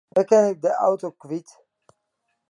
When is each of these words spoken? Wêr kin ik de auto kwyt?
Wêr 0.13 0.25
kin 0.29 0.45
ik 0.51 0.59
de 0.63 0.71
auto 0.87 1.07
kwyt? 1.21 1.49